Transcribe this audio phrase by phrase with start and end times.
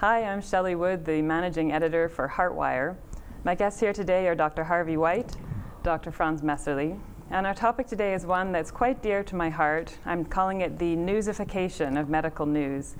[0.00, 2.96] Hi, I'm Shelley Wood, the managing editor for Heartwire.
[3.44, 4.64] My guests here today are Dr.
[4.64, 5.36] Harvey White,
[5.82, 6.10] Dr.
[6.10, 6.98] Franz Messerli,
[7.28, 9.98] and our topic today is one that's quite dear to my heart.
[10.06, 12.96] I'm calling it the newsification of medical news.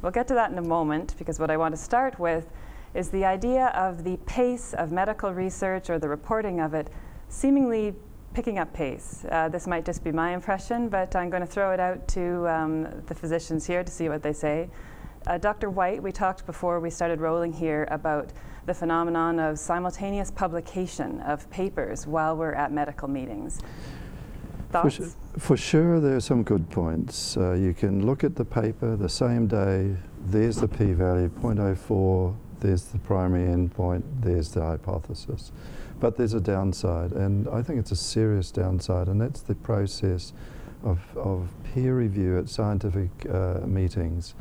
[0.00, 2.46] We'll get to that in a moment because what I want to start with
[2.94, 6.88] is the idea of the pace of medical research or the reporting of it
[7.28, 7.96] seemingly
[8.32, 9.26] picking up pace.
[9.28, 12.48] Uh, this might just be my impression, but I'm going to throw it out to
[12.48, 14.70] um, the physicians here to see what they say.
[15.26, 15.70] Uh, Dr.
[15.70, 18.30] White, we talked before we started rolling here about
[18.66, 23.60] the phenomenon of simultaneous publication of papers while we're at medical meetings.
[24.70, 24.90] For,
[25.38, 27.36] for sure, there are some good points.
[27.36, 32.34] Uh, you can look at the paper the same day, there's the p value, 0.04,
[32.60, 35.52] there's the primary endpoint, there's the hypothesis.
[36.00, 40.32] But there's a downside, and I think it's a serious downside, and that's the process
[40.82, 44.34] of, of peer review at scientific uh, meetings.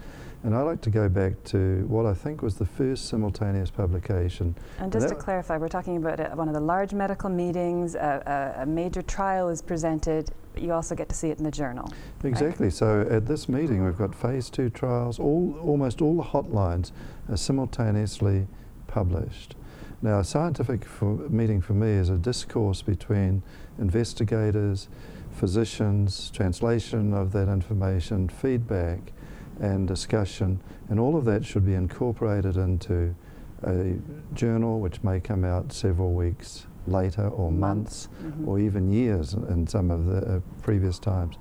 [0.44, 4.54] And I like to go back to what I think was the first simultaneous publication.
[4.78, 7.96] And just and to clarify, we're talking about a, one of the large medical meetings,
[7.96, 11.52] a, a, a, major trial is presented, you also get to see it in the
[11.52, 11.90] journal.
[12.26, 12.66] Exactly.
[12.66, 12.74] Right?
[12.74, 16.92] So at this meeting, we've got phase two trials, all, almost all the hotlines
[17.30, 18.48] are simultaneously
[18.88, 19.56] published.
[20.02, 23.44] Now, a scientific for meeting for me is a discourse between
[23.80, 24.90] investigators,
[25.32, 29.14] physicians, translation of that information, feedback,
[29.60, 30.60] and discussion,
[30.90, 33.16] and all of that should be incorporated into
[33.64, 33.96] a
[34.34, 38.48] journal which may come out several weeks later, or months, mm-hmm.
[38.48, 41.38] or even years in some of the uh, previous times.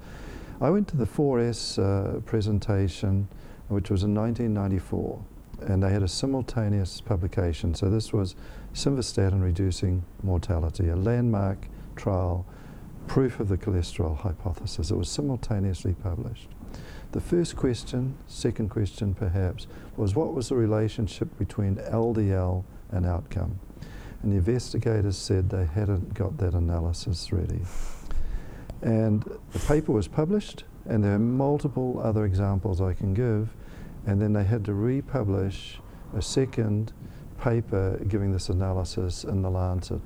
[0.61, 3.27] I went to the 4S uh, presentation,
[3.69, 5.25] which was in 1994
[5.69, 7.75] and they had a simultaneous publication.
[7.75, 8.35] So this was
[8.75, 12.47] simvastatin reducing mortality, a landmark trial,
[13.07, 14.91] proof of the cholesterol hypothesis.
[14.91, 16.49] It was simultaneously published.
[17.13, 23.59] The first question, second question perhaps, was what was the relationship between LDL and outcome?
[24.23, 27.61] And the investigators said they hadn't got that analysis ready.
[28.83, 33.55] And the paper was published, and there are multiple other examples I can give
[34.07, 35.79] and then they had to republish
[36.17, 36.93] a second
[37.41, 40.01] paper giving this analysis in the Lancet.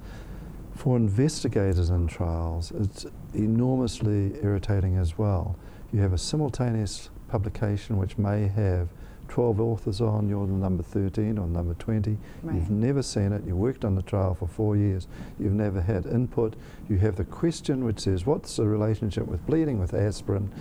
[0.75, 5.57] For investigators in trials, it's enormously irritating as well.
[5.93, 8.89] You have a simultaneous publication which may have
[9.29, 12.17] 12 authors on, you're the number 13 or number 20.
[12.43, 12.55] Right.
[12.55, 15.09] You've never seen it, you worked on the trial for four years,
[15.39, 16.55] you've never had input.
[16.89, 20.53] You have the question which says, what's the relationship with bleeding with aspirin?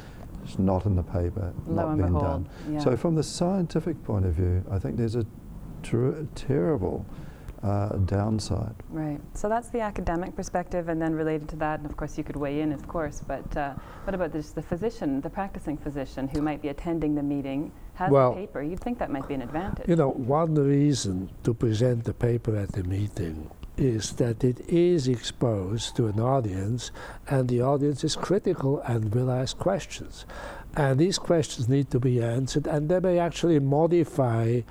[0.44, 2.50] It's not in the paper, Lo not been done.
[2.70, 2.80] Yeah.
[2.80, 5.26] So, from the scientific point of view, I think there's a
[5.82, 7.04] ter- terrible
[7.66, 8.76] uh, downside.
[8.90, 9.20] Right.
[9.34, 12.36] So that's the academic perspective, and then related to that, and of course you could
[12.36, 13.22] weigh in, of course.
[13.26, 17.24] But uh, what about this, the physician, the practicing physician who might be attending the
[17.24, 18.62] meeting, has well, the paper?
[18.62, 19.88] You'd think that might be an advantage.
[19.88, 25.08] You know, one reason to present the paper at the meeting is that it is
[25.08, 26.92] exposed to an audience,
[27.28, 30.26] and the audience is critical and will ask questions.
[30.78, 34.62] And these questions need to be answered, and they may actually modify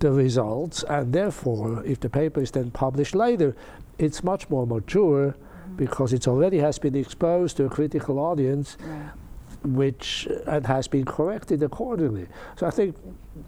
[0.00, 0.82] the results.
[0.84, 3.54] And therefore, if the paper is then published later,
[3.98, 5.76] it's much more mature mm-hmm.
[5.76, 8.76] because it already has been exposed to a critical audience.
[8.80, 9.10] Right
[9.62, 12.26] which and has been corrected accordingly.
[12.56, 12.96] So I think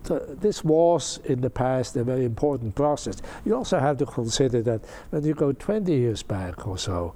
[0.04, 3.22] th- this was in the past a very important process.
[3.44, 7.14] You also have to consider that when you go 20 years back or so,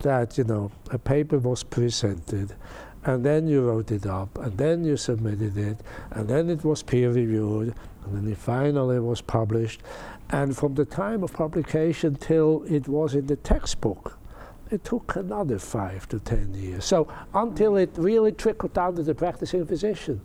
[0.00, 2.54] that you know a paper was presented,
[3.08, 5.78] and then you wrote it up, and then you submitted it,
[6.10, 7.74] and then it was peer reviewed,
[8.04, 9.80] and then it finally was published,
[10.28, 14.18] and from the time of publication till it was in the textbook
[14.70, 16.84] it took another five to ten years.
[16.84, 20.20] So until it really trickled down to the practicing physician,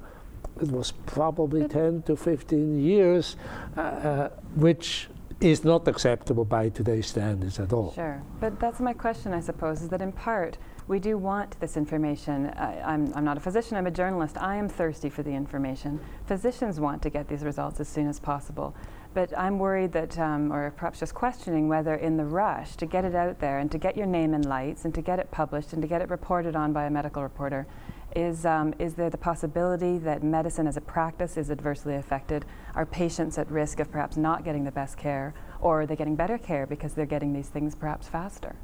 [0.62, 3.38] it was probably 10 to 15 years,
[3.78, 5.08] uh, uh, which
[5.40, 7.94] is not acceptable by today's standards at all.
[7.94, 8.22] Sure.
[8.42, 10.58] But that's my question, I suppose, is that in part,
[10.88, 12.48] we do want this information.
[12.48, 14.38] I, am not a physician, I'm a journalist.
[14.38, 16.00] I am thirsty for the information.
[16.26, 18.76] Physicians want to get these results as soon as possible.
[19.14, 23.06] But I'm worried that, um, or perhaps just questioning whether in the rush to get
[23.06, 25.74] it out there and to get your name in lights and to get it published
[25.74, 27.68] and to get it reported on by a medical reporter,
[28.16, 32.46] is, um, is there the possibility that medicine as a practice is adversely affected?
[32.76, 35.34] Are patients at risk of perhaps not getting the best care?
[35.62, 38.56] Or are they getting better care because they're getting these things perhaps faster?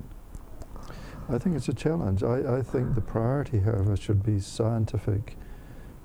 [1.32, 2.24] I think it's a challenge.
[2.24, 5.38] I, I think the priority, however, should be scientific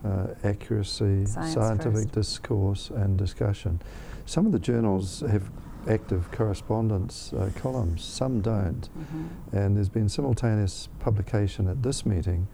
[0.05, 2.13] uh, accuracy, Science scientific first.
[2.13, 3.81] discourse, and discussion.
[4.27, 5.51] Some of the journals have
[5.89, 8.89] active correspondence uh, columns, some don't.
[8.99, 9.57] Mm-hmm.
[9.57, 12.47] And there's been simultaneous publication at this meeting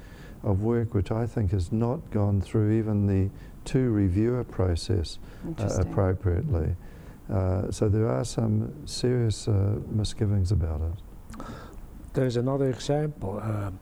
[0.43, 3.31] of work which I think has not gone through even the
[3.65, 5.19] two reviewer process
[5.59, 6.77] uh, appropriately.
[7.31, 11.10] Uh, so there are some serious uh, misgivings about it.
[12.13, 13.41] There's another example.
[13.43, 13.79] Um,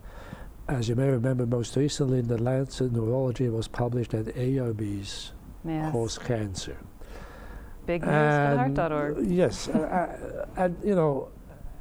[0.69, 5.31] as you may remember, most recently in the Lancet Neurology it was published that ARBs
[5.65, 5.93] yes.
[5.93, 6.77] cause cancer.
[7.87, 9.27] Big news for And, heart.org.
[9.27, 11.31] Yes, uh, uh, and you know,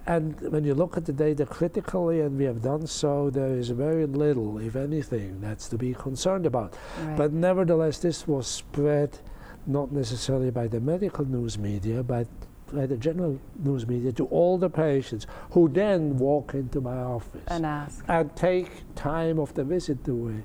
[0.05, 3.69] and when you look at the data critically, and we have done so, there is
[3.71, 6.77] very little, if anything, that's to be concerned about.
[7.03, 7.17] Right.
[7.17, 9.19] But nevertheless, this was spread
[9.65, 12.27] not necessarily by the medical news media, but
[12.74, 17.42] by the general news media to all the patients who then walk into my office
[17.48, 18.04] and ask.
[18.08, 20.42] and take time of the visit to, uh,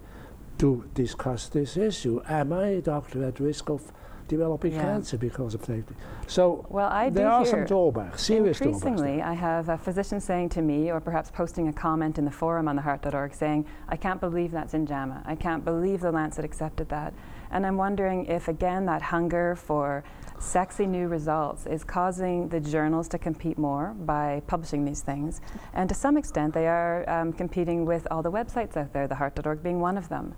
[0.58, 2.20] to discuss this issue.
[2.28, 3.92] Am I, doctor, at risk of
[4.28, 4.82] developing Yeah.
[4.82, 5.94] cancer because of safety?
[6.26, 8.82] So Well, I there are some drawbacks, serious drawbacks.
[8.84, 12.30] increasingly, I have a physician saying to me, or perhaps posting a comment in the
[12.30, 15.22] forum on the heart.org saying, I can't believe that's in JAMA.
[15.26, 17.12] I can't believe the Lancet accepted that.
[17.50, 20.02] And I'm wondering if, again, that hunger for
[20.42, 25.40] sexy new results is causing the journals to compete more by publishing these things.
[25.72, 29.14] And to some extent, they are um, competing with all the websites out there, the
[29.14, 30.34] heart.org being one of them.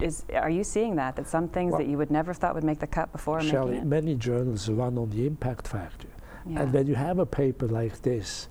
[0.00, 1.16] Is, are you seeing that?
[1.16, 3.80] That some things Well- that you would never thought would make the cut before Shelley,
[3.80, 6.08] many journals run on the impact factor.
[6.44, 6.62] Yeah.
[6.62, 8.48] And when you have a paper like this,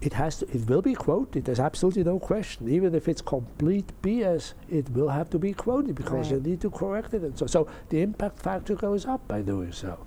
[0.00, 1.44] it has to, it will be quoted.
[1.44, 2.68] There's absolutely no question.
[2.68, 6.70] Even if it's complete BS, it will have to be quoted because you need to
[6.70, 7.22] correct it.
[7.22, 9.98] And so, so the impact factor goes up by doing so,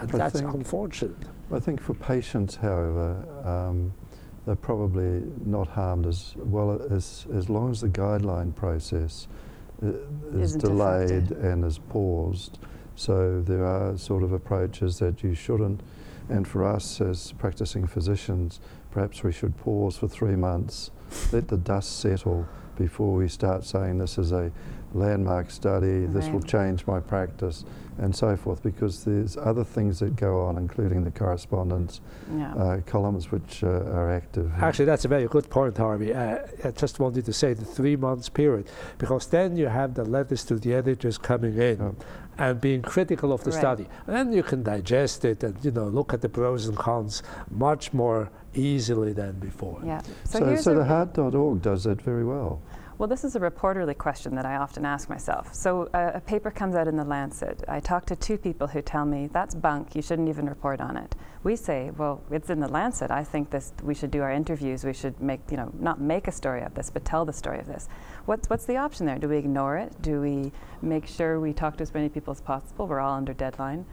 [0.00, 1.16] and I that's think- unfortunate.
[1.52, 3.92] I think for patients, however, um,
[4.46, 9.28] they're probably not harmed as well as as long as the guideline process
[9.82, 9.88] uh,
[10.34, 11.38] is Isn't delayed affected.
[11.38, 12.58] and is paused.
[12.96, 15.82] So there are sort of approaches that you shouldn't.
[16.28, 20.90] And for us as practicing physicians, perhaps we should pause for three months,
[21.32, 22.46] let the dust settle
[22.76, 24.52] before we start saying this is a
[24.92, 27.64] landmark study, this will change my practice,
[27.98, 32.00] and so forth, because there's other things that go on, including the correspondence
[32.36, 32.54] yeah.
[32.54, 34.52] uh, columns which uh, are active.
[34.58, 36.12] Actually, that's a very good point, Harvey.
[36.12, 38.68] Uh, I just wanted to say the three months period,
[38.98, 41.90] because then you have the letters to the editors coming in Yeah.
[42.38, 43.58] And being critical of the Right.
[43.60, 43.86] study.
[44.06, 47.22] And then you can digest it and you know look at the pros and cons
[47.50, 49.80] much more easily than before.
[49.84, 50.00] yeah.
[50.24, 52.60] So, so, here's so a, the heart.org does that very well.
[52.98, 55.52] Well, this is a reporterly question that I often ask myself.
[55.54, 57.62] So uh, a paper comes out in the Lancet.
[57.68, 59.94] I talk to two people who tell me that's bunk.
[59.94, 61.14] You shouldn't even report on it.
[61.42, 63.10] We say, well, it's in the Lancet.
[63.10, 63.74] I think this.
[63.82, 64.84] We should do our interviews.
[64.84, 67.58] We should make you know not make a story of this, but tell the story
[67.58, 67.88] of this.
[68.24, 69.18] What's what's the option there?
[69.18, 70.00] Do we ignore it?
[70.00, 72.86] Do we make sure we talk to as many people as possible?
[72.86, 73.84] We're all under deadline.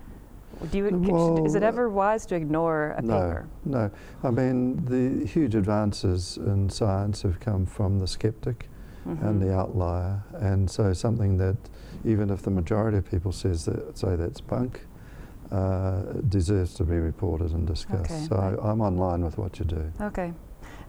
[0.72, 3.50] Do you, should, is it ever wise to ignore a no, paper?
[3.66, 3.92] no.
[4.24, 8.70] I mean, the huge advances in science have come from the skeptic
[9.06, 9.40] and Mhm.
[9.42, 11.58] the outlier, and so something that
[12.06, 14.86] even if the majority of people says that say that's bunk,
[15.52, 18.12] uh, deserves to be reported and discussed.
[18.12, 18.58] Okay, so right.
[18.62, 19.92] I, I'm online with what you do.
[20.02, 20.34] Okay.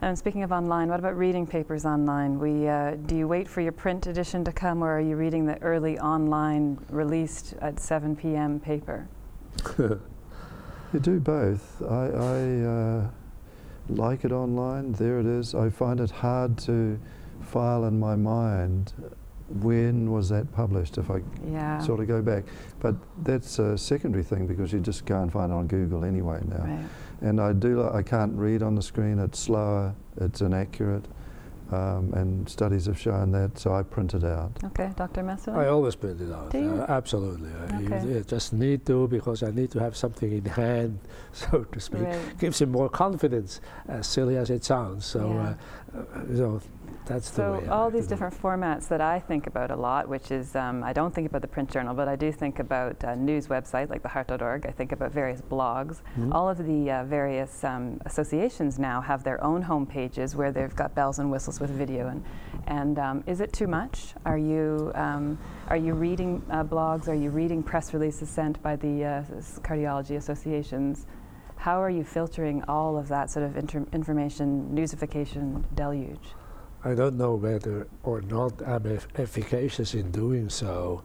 [0.01, 2.39] And speaking of online, what about reading papers online?
[2.39, 5.45] We, uh, do you wait for your print edition to come, or are you reading
[5.45, 8.59] the early online released at 7 p.m.
[8.59, 9.07] paper?
[10.93, 11.81] You do both.
[11.81, 13.07] I, I uh,
[13.89, 14.93] like it online.
[14.93, 15.53] There it is.
[15.53, 16.97] I find it hard to
[17.41, 18.93] file in my mind
[19.61, 21.79] when was that published if I Yeah.
[21.79, 22.45] sort of go back.
[22.79, 26.41] But that's a secondary thing because you just go and find it on Google anyway
[26.47, 26.63] now.
[26.65, 26.85] Right.
[27.21, 27.81] And I do.
[27.81, 29.19] li- I can't read on the screen.
[29.19, 29.93] It's slower.
[30.17, 31.05] It's inaccurate.
[31.71, 33.57] Um, and studies have shown that.
[33.57, 34.51] So I print it out.
[34.65, 35.23] Okay, Dr.
[35.23, 35.57] Messerli?
[35.57, 36.51] I always print it out.
[36.51, 36.69] Do you?
[36.73, 37.49] Uh, absolutely.
[37.49, 38.07] Uh, you- Okay.
[38.07, 40.99] you just need to because I need to have something in hand,
[41.31, 42.01] so to speak.
[42.03, 42.37] Right.
[42.37, 45.05] Gives him more confidence, as silly as it sounds.
[45.05, 45.53] So, Yeah.
[45.95, 46.61] uh, uh, so
[47.05, 47.35] that's the.
[47.35, 48.09] So all these do it.
[48.09, 51.41] different formats that I think about a lot, which is um, I don't think about
[51.41, 54.65] the print journal, but I do think about a news website like the Heart.org.
[54.65, 56.01] I think about various blogs.
[56.17, 56.33] Mhm.
[56.33, 60.75] All of the uh, various um, associations now have their own home pages where they've
[60.75, 62.07] got bells and whistles with video.
[62.07, 62.23] And,
[62.67, 64.13] and um, is it too much?
[64.25, 65.37] Are you um,
[65.69, 67.07] are you reading uh, blogs?
[67.07, 69.23] Are you reading press releases sent by the uh,
[69.61, 71.05] cardiology associations?
[71.57, 76.33] How are you filtering all of that sort of inter- information, newsification deluge?
[76.85, 81.01] I don't know whether or not I'm eff- efficacious in doing so,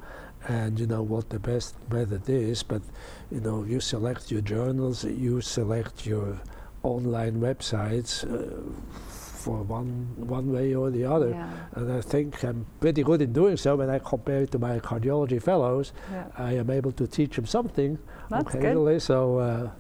[0.47, 2.63] and you know what the best method is.
[2.63, 2.83] But
[3.31, 6.39] you know, you select your journals, you select your
[6.83, 8.61] online websites uh,
[9.09, 11.31] for one one way or the other.
[11.31, 11.51] Yeah.
[11.77, 13.77] And I think I'm pretty good in doing so.
[13.77, 16.27] When I compare it to my cardiology fellows, Yeah.
[16.37, 19.01] I am able to teach them something That's good.
[19.03, 19.71] So, uh,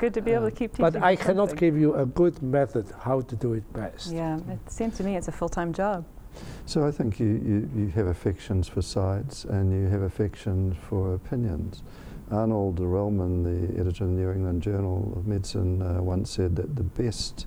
[0.00, 0.90] good to be able to keep teaching.
[0.90, 1.58] but I them cannot something.
[1.58, 4.12] give you a good method how to do it best.
[4.12, 6.04] Yeah, it seems to me it's a full-time job.
[6.64, 11.14] So I think you, you, you have affections for sites and you have affection for
[11.14, 11.82] opinions.
[12.30, 16.76] Arnold Relman, the editor of the New England Journal of Medicine, uh, once said that
[16.76, 17.46] the best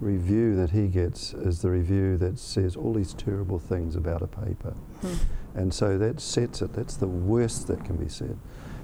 [0.00, 4.26] review that he gets is the review that says all these terrible things about a
[4.26, 4.74] paper.
[5.02, 5.14] Hmm.
[5.54, 8.38] And so that sets it, that's the worst that can be said.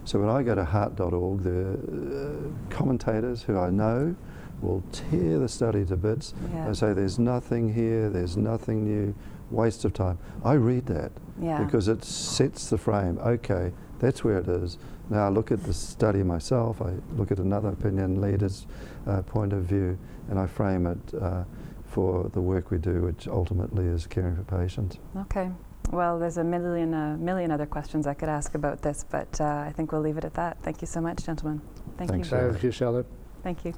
[0.05, 4.15] So when I go to heart.org, the uh, commentators who I know
[4.61, 6.67] will tear the study to bits Yeah.
[6.67, 9.15] and say there's nothing here, there's nothing new,
[9.51, 10.19] waste of time.
[10.45, 11.63] I read that Yeah.
[11.63, 13.19] because it sets the frame.
[13.19, 14.79] Okay, that's where it is.
[15.11, 18.67] Now I look at the study myself, I look at another opinion leader's
[19.07, 19.99] uh, point of view,
[20.31, 21.45] and I frame it uh,
[21.87, 24.99] for the work we do, which ultimately is caring for patients.
[25.17, 25.51] Okay.
[25.93, 29.45] Well, there's a million, uh, million other questions I could ask about this, but uh,
[29.45, 30.57] I think we'll leave it at that.
[30.63, 31.61] Thank you so much, gentlemen.
[31.99, 32.31] Thank Thanks, you.
[32.31, 32.51] Sarah.
[32.51, 33.05] Thank you, Shelley.
[33.43, 33.75] Thank you.